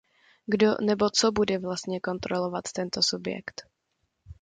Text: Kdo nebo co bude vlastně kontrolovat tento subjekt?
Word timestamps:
Kdo 0.47 0.75
nebo 0.81 1.09
co 1.15 1.31
bude 1.31 1.59
vlastně 1.59 1.99
kontrolovat 1.99 2.63
tento 2.73 3.03
subjekt? 3.03 3.69